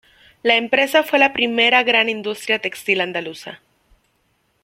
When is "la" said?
0.41-0.55, 1.19-1.31